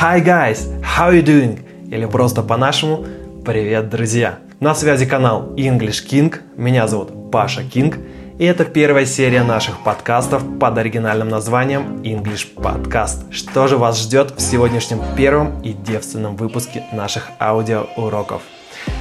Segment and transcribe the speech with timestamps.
[0.00, 1.58] Hi guys, how you doing?
[1.90, 3.04] Или просто по-нашему
[3.44, 4.38] Привет, друзья!
[4.60, 7.98] На связи канал English King, меня зовут Паша Кинг,
[8.38, 13.32] и это первая серия наших подкастов под оригинальным названием English Podcast.
[13.32, 18.42] Что же вас ждет в сегодняшнем первом и девственном выпуске наших аудиоуроков?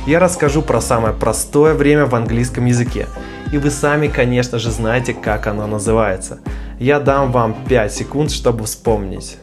[0.07, 3.05] Я расскажу про самое простое время в английском языке,
[3.53, 6.39] и вы сами, конечно же, знаете, как оно называется.
[6.79, 9.37] Я дам вам 5 секунд, чтобы вспомнить.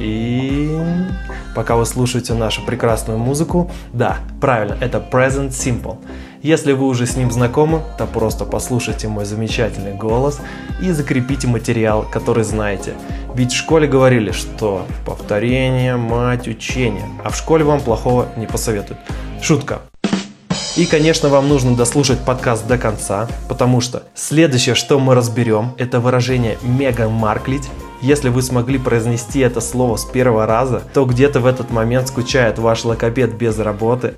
[0.00, 0.80] И
[1.54, 5.98] пока вы слушаете нашу прекрасную музыку, да, правильно, это Present Simple.
[6.42, 10.40] Если вы уже с ним знакомы, то просто послушайте мой замечательный голос
[10.80, 12.94] и закрепите материал, который знаете.
[13.34, 18.98] Ведь в школе говорили, что повторение– мать учения, а в школе вам плохого не посоветуют.
[19.42, 19.82] Шутка.
[20.76, 26.00] И, конечно, вам нужно дослушать подкаст до конца, потому что следующее, что мы разберем, это
[26.00, 27.68] выражение «мега марклить»,
[28.00, 32.58] если вы смогли произнести это слово с первого раза, то где-то в этот момент скучает
[32.58, 34.14] ваш логопед без работы.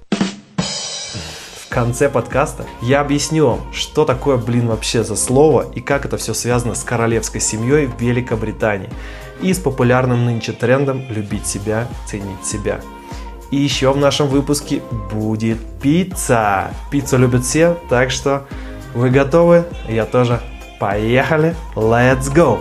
[0.56, 6.16] В конце подкаста я объясню вам, что такое, блин, вообще за слово и как это
[6.16, 8.90] все связано с королевской семьей в Великобритании
[9.40, 12.80] и с популярным нынче трендом любить себя, ценить себя.
[13.50, 16.70] И еще в нашем выпуске будет пицца.
[16.90, 18.46] Пиццу любят все, так что
[18.94, 19.64] вы готовы?
[19.88, 20.40] Я тоже.
[20.78, 21.54] Поехали!
[21.74, 22.58] Let's go!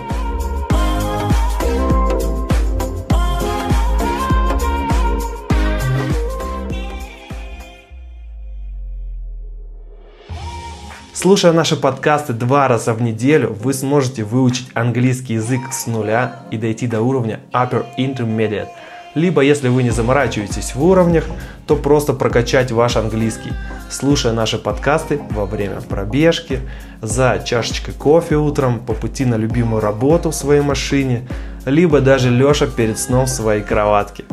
[11.22, 16.58] Слушая наши подкасты два раза в неделю, вы сможете выучить английский язык с нуля и
[16.58, 18.70] дойти до уровня Upper Intermediate.
[19.14, 21.26] Либо, если вы не заморачиваетесь в уровнях,
[21.68, 23.52] то просто прокачать ваш английский,
[23.92, 26.62] слушая наши подкасты во время пробежки,
[27.04, 31.28] за чашечкой кофе утром, по пути на любимую работу в своей машине,
[31.68, 34.24] либо даже лежа перед сном в своей кроватке.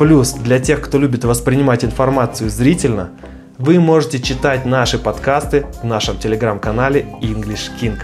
[0.00, 3.10] Плюс, для тех, кто любит воспринимать информацию зрительно–
[3.58, 8.00] вы можете читать наши подкасты в нашем телеграм-канале English King.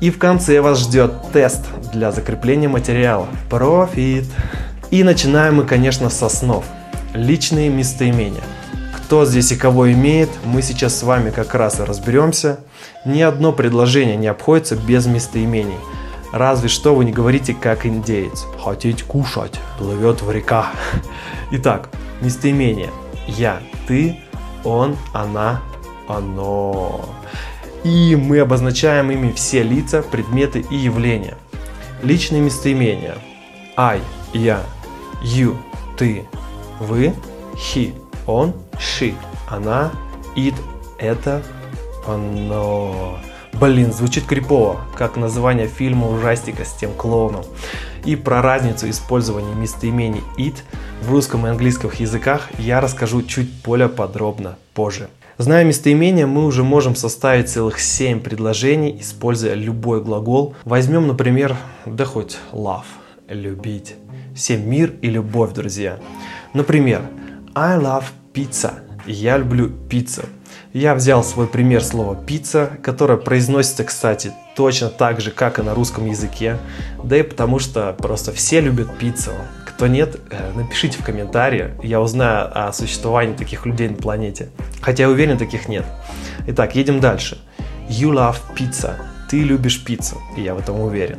[0.00, 3.26] И в конце вас ждет тест для закрепления материала.
[3.48, 4.26] Профит!
[4.90, 6.64] И начинаем мы, конечно, со снов.
[7.14, 8.42] Личные местоимения.
[8.94, 12.60] Кто здесь и кого имеет, мы сейчас с вами как раз и разберемся.
[13.06, 15.78] Ни одно предложение не обходится без местоимений.
[16.32, 18.44] Разве что вы не говорите как индеец.
[18.62, 20.72] Хотеть кушать, плывет в река.
[21.52, 21.88] Итак,
[22.20, 22.90] местоимение.
[23.26, 24.18] Я, ты,
[24.64, 25.62] он, она,
[26.08, 27.04] оно.
[27.84, 31.36] И мы обозначаем ими все лица, предметы и явления.
[32.02, 33.16] Личные местоимения.
[33.76, 34.00] I,
[34.32, 34.60] я,
[35.22, 35.56] you,
[35.96, 36.26] ты,
[36.80, 37.12] вы,
[37.54, 37.94] he,
[38.26, 39.14] он, she,
[39.48, 39.92] она,
[40.34, 40.54] it,
[40.98, 41.42] это,
[42.06, 43.18] оно.
[43.54, 47.44] Блин, звучит крипово, как название фильма ужастика с тем клоуном.
[48.04, 50.56] И про разницу использования местоимений it
[51.04, 55.08] в русском и английском языках я расскажу чуть более подробно позже.
[55.36, 60.54] Зная местоимение, мы уже можем составить целых 7 предложений, используя любой глагол.
[60.64, 62.86] Возьмем, например, да хоть love,
[63.28, 63.96] любить.
[64.34, 65.98] Всем мир и любовь, друзья.
[66.54, 67.02] Например,
[67.54, 68.72] I love pizza.
[69.04, 70.22] Я люблю пиццу.
[70.72, 75.74] Я взял свой пример слова пицца, которое произносится, кстати, точно так же, как и на
[75.74, 76.56] русском языке.
[77.02, 79.32] Да и потому что просто все любят пиццу.
[79.76, 84.50] Кто нет, э, напишите в комментарии, я узнаю о существовании таких людей на планете.
[84.80, 85.84] Хотя я уверен, таких нет.
[86.46, 87.38] Итак, едем дальше.
[87.88, 88.94] You love pizza.
[89.28, 91.18] Ты любишь пиццу, и я в этом уверен.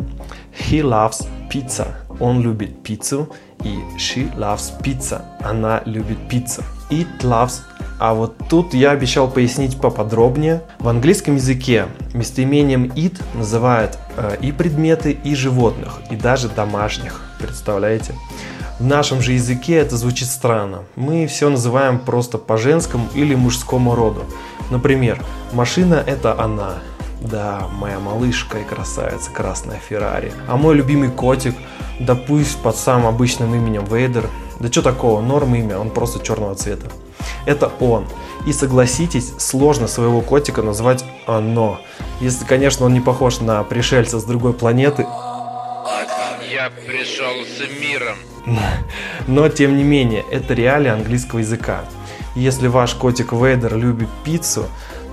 [0.57, 1.87] He loves pizza.
[2.19, 3.29] Он любит пиццу.
[3.63, 5.21] И she loves pizza.
[5.43, 6.63] Она любит пиццу.
[6.89, 7.61] It loves
[7.99, 10.63] а вот тут я обещал пояснить поподробнее.
[10.79, 17.21] В английском языке местоимением it называют э, и предметы, и животных, и даже домашних.
[17.39, 18.13] Представляете?
[18.79, 20.83] В нашем же языке это звучит странно.
[20.97, 24.25] Мы все называем просто по женскому или мужскому роду.
[24.69, 25.23] Например,
[25.53, 26.73] машина это она.
[27.21, 30.33] Да, моя малышка и красавица, красная Феррари.
[30.47, 31.55] А мой любимый котик,
[31.99, 34.29] да пусть под самым обычным именем Вейдер.
[34.59, 36.87] Да что такого, норм имя, он просто черного цвета.
[37.45, 38.05] Это он.
[38.45, 41.79] И согласитесь, сложно своего котика назвать оно.
[42.21, 45.05] Если, конечно, он не похож на пришельца с другой планеты.
[46.51, 48.17] Я пришел с миром.
[49.27, 51.81] Но, тем не менее, это реалии английского языка.
[52.35, 54.65] Если ваш котик Вейдер любит пиццу,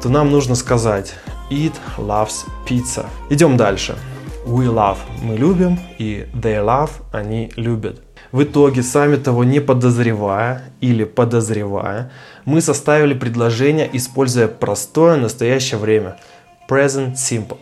[0.02, 1.14] то нам нужно сказать
[1.50, 3.06] It loves pizza.
[3.30, 3.96] Идем дальше.
[4.44, 8.00] We love– мы любим, и they love– они любят.
[8.32, 12.10] В итоге, сами того не подозревая или подозревая,
[12.46, 16.16] мы составили предложение, используя простое настоящее время–
[16.68, 17.58] present simple.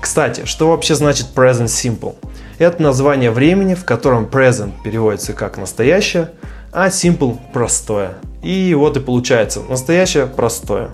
[0.00, 2.14] Кстати, что вообще значит present simple?
[2.58, 6.30] Это название времени, в котором present переводится как настоящее,
[6.72, 8.14] а simple– простое.
[8.42, 10.88] И вот и получается настоящее простое.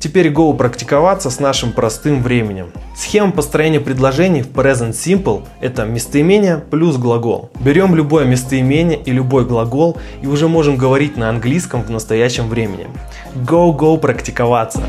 [0.00, 2.72] Теперь go практиковаться с нашим простым временем.
[2.96, 7.50] Схема построения предложений в present simple– это местоимение плюс глагол.
[7.60, 12.88] Берем любое местоимение и любой глагол и уже можем говорить на английском в настоящем времени.
[13.34, 14.82] Go-go практиковаться.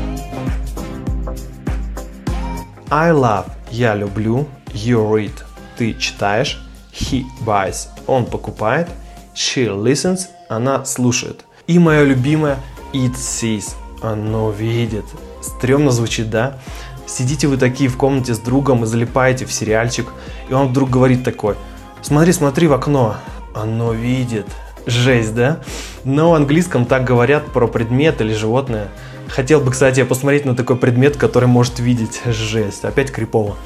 [2.88, 5.34] I love– я люблю, you read–
[5.76, 6.58] ты читаешь,
[6.90, 8.88] he buys– он покупает,
[9.34, 11.44] she listens– она слушает.
[11.66, 12.56] И мое любимое
[12.94, 15.04] it sees оно видит.
[15.40, 16.58] Стремно звучит, да?
[17.06, 20.06] Сидите вы такие в комнате с другом и залипаете в сериальчик,
[20.48, 21.56] и он вдруг говорит такой,
[22.00, 23.16] смотри, смотри в окно,
[23.54, 24.46] оно видит.
[24.86, 25.60] Жесть, да?
[26.04, 28.88] Но в английском так говорят про предмет или животное.
[29.28, 32.20] Хотел бы, кстати, посмотреть на такой предмет, который может видеть.
[32.26, 33.56] Жесть, опять крипово.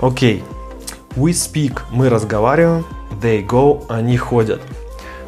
[0.00, 0.42] Окей.
[1.14, 2.84] We speak, мы разговариваем.
[3.22, 4.60] They go, они ходят.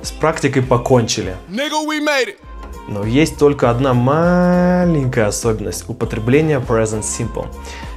[0.03, 1.37] С практикой покончили.
[1.49, 2.48] Nigga, we made it.
[2.89, 7.47] Но есть только одна маленькая особенность употребления present simple.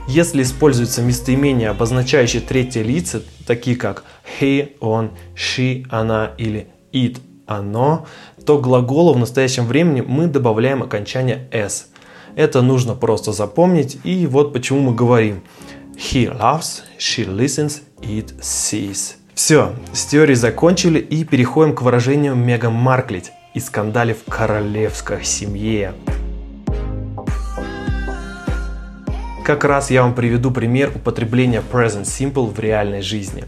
[0.07, 4.03] Если используются местоимения, обозначающие третье лица, такие как
[4.39, 8.05] he, он, she, она или it, оно,
[8.45, 11.87] то к глаголу в настоящем времени мы добавляем окончание s.
[12.35, 15.41] Это нужно просто запомнить, и вот почему мы говорим
[15.95, 19.15] He loves, she listens, it sees.
[19.35, 25.93] Все, с теорией закончили и переходим к выражению мега марклить и скандале в королевской семье.
[29.43, 33.43] Как раз я вам приведу пример употребления present simple в реальной жизни.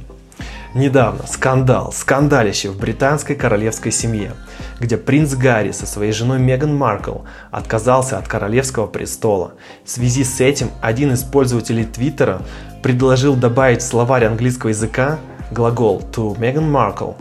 [0.73, 4.31] Недавно скандал, скандалище в британской королевской семье,
[4.79, 7.19] где принц Гарри со своей женой Меган Маркл
[7.51, 9.53] отказался от королевского престола.
[9.85, 12.41] В связи с этим один из пользователей Твиттера
[12.81, 15.19] предложил добавить в словарь английского языка
[15.51, 17.15] глагол to Meghan Markle,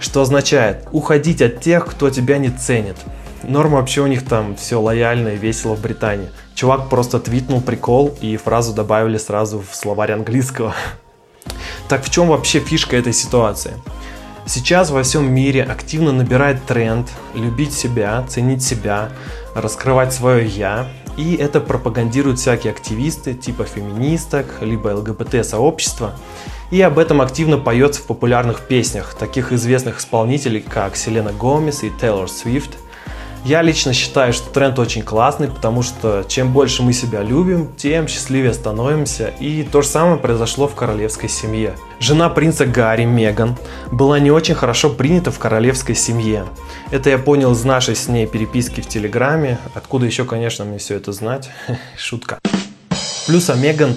[0.00, 2.96] что означает уходить от тех, кто тебя не ценит.
[3.42, 6.30] Норма вообще у них там все лояльно и весело в Британии.
[6.54, 10.74] Чувак просто твитнул прикол и фразу добавили сразу в словарь английского.
[11.88, 13.72] Так в чем вообще фишка этой ситуации?
[14.46, 19.10] Сейчас во всем мире активно набирает тренд любить себя, ценить себя,
[19.54, 20.86] раскрывать свое «я».
[21.20, 26.14] И это пропагандируют всякие активисты типа феминисток, либо ЛГБТ-сообщества.
[26.70, 31.90] И об этом активно поется в популярных песнях таких известных исполнителей, как Селена Гомес и
[31.90, 32.78] Тейлор Свифт.
[33.44, 38.06] Я лично считаю, что тренд очень классный, потому что чем больше мы себя любим, тем
[38.06, 39.28] счастливее становимся.
[39.40, 41.74] И то же самое произошло в королевской семье.
[42.00, 43.56] Жена принца Гарри, Меган,
[43.90, 46.44] была не очень хорошо принята в королевской семье.
[46.90, 49.58] Это я понял из нашей с ней переписки в Телеграме.
[49.74, 51.48] Откуда еще, конечно, мне все это знать?
[51.96, 52.38] Шутка.
[53.26, 53.96] Плюс о Меган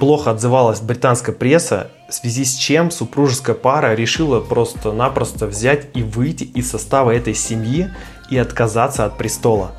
[0.00, 6.44] плохо отзывалась британская пресса, в связи с чем супружеская пара решила просто-напросто взять и выйти
[6.44, 7.90] из состава этой семьи
[8.30, 9.72] и отказаться от престола.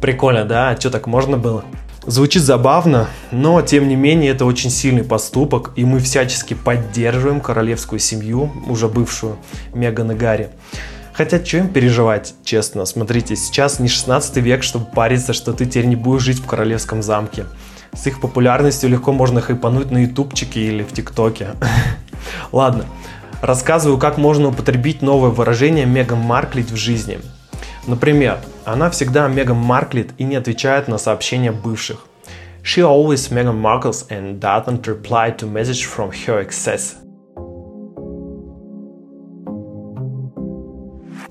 [0.00, 0.70] Прикольно, да?
[0.70, 1.64] А что так можно было?
[2.06, 7.98] Звучит забавно, но тем не менее это очень сильный поступок, и мы всячески поддерживаем королевскую
[7.98, 9.38] семью, уже бывшую
[9.74, 10.50] Меган и Гарри.
[11.12, 15.86] Хотя, что им переживать, честно, смотрите, сейчас не 16 век, чтобы париться, что ты теперь
[15.86, 17.46] не будешь жить в королевском замке.
[17.92, 21.48] С их популярностью легко можно хайпануть на ютубчике или в тиктоке.
[22.52, 22.84] Ладно,
[23.40, 27.18] рассказываю, как можно употребить новое выражение Меган Марклить в жизни.
[27.86, 32.06] Например, она всегда Меган Марклит и не отвечает на сообщения бывших.
[32.64, 36.96] She always Meghan Markles and doesn't reply to message from her exes.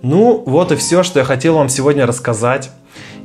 [0.01, 2.71] Ну, вот и все, что я хотел вам сегодня рассказать.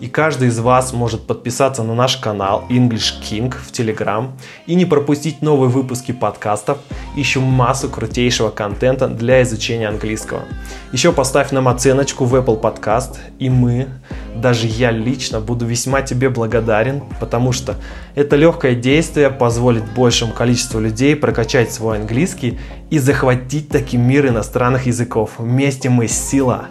[0.01, 4.31] И каждый из вас может подписаться на наш канал English King в Telegram
[4.67, 6.79] и не пропустить новые выпуски подкастов,
[7.17, 10.45] еще массу крутейшего контента для изучения английского.
[10.93, 13.89] Еще поставь нам оценочку в Apple Podcast, и мы,
[14.35, 17.77] даже я лично, буду весьма тебе благодарен, потому что
[18.15, 24.87] это легкое действие позволит большему количеству людей прокачать свой английский и захватить таким мир иностранных
[24.87, 25.33] языков.
[25.37, 26.69] Вместе мы сила.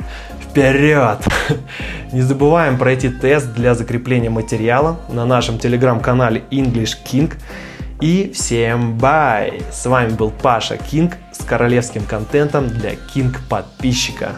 [0.50, 1.20] Вперед!
[2.12, 7.32] Не забываем пройти тест для закрепления материала на нашем телеграм-канале English King.
[8.02, 9.62] И всем бай!
[9.72, 14.32] С вами был Паша Кинг с королевским контентом для Кинг подписчика.